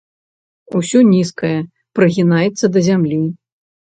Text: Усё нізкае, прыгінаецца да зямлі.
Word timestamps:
Усё 0.77 0.99
нізкае, 1.09 1.51
прыгінаецца 1.99 2.65
да 2.79 2.83
зямлі. 2.89 3.21